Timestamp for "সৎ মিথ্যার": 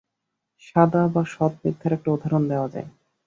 1.33-1.91